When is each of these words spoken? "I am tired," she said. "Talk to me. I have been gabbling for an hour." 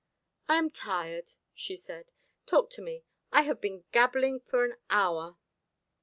"I 0.49 0.55
am 0.57 0.71
tired," 0.71 1.33
she 1.53 1.75
said. 1.75 2.11
"Talk 2.47 2.71
to 2.71 2.81
me. 2.81 3.03
I 3.31 3.43
have 3.43 3.61
been 3.61 3.83
gabbling 3.91 4.39
for 4.39 4.65
an 4.65 4.77
hour." 4.89 5.37